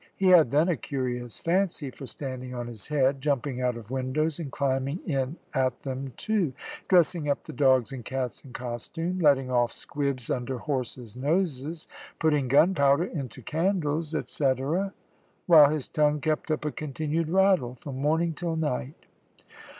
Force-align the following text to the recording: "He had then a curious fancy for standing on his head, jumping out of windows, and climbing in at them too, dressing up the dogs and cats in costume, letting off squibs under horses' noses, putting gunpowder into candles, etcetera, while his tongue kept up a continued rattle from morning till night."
"He 0.15 0.29
had 0.29 0.49
then 0.49 0.67
a 0.67 0.75
curious 0.75 1.39
fancy 1.39 1.91
for 1.91 2.07
standing 2.07 2.55
on 2.55 2.65
his 2.65 2.87
head, 2.87 3.21
jumping 3.21 3.61
out 3.61 3.77
of 3.77 3.91
windows, 3.91 4.39
and 4.39 4.51
climbing 4.51 4.97
in 5.05 5.37
at 5.53 5.79
them 5.83 6.11
too, 6.17 6.53
dressing 6.87 7.29
up 7.29 7.43
the 7.43 7.53
dogs 7.53 7.91
and 7.91 8.03
cats 8.03 8.43
in 8.43 8.51
costume, 8.51 9.19
letting 9.19 9.51
off 9.51 9.71
squibs 9.71 10.31
under 10.31 10.57
horses' 10.57 11.15
noses, 11.15 11.87
putting 12.17 12.47
gunpowder 12.47 13.05
into 13.05 13.43
candles, 13.43 14.15
etcetera, 14.15 14.91
while 15.45 15.69
his 15.69 15.87
tongue 15.87 16.19
kept 16.19 16.49
up 16.49 16.65
a 16.65 16.71
continued 16.71 17.29
rattle 17.29 17.75
from 17.75 17.97
morning 17.97 18.33
till 18.33 18.55
night." 18.55 19.05